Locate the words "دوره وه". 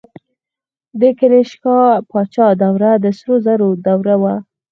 3.85-4.35